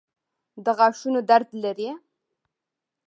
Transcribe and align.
د 0.63 0.65
غاښونو 0.77 1.19
درد 1.29 1.49
لرئ؟ 1.63 1.89